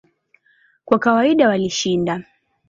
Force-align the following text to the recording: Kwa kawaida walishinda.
Kwa 0.85 0.99
kawaida 0.99 1.47
walishinda. 1.47 2.23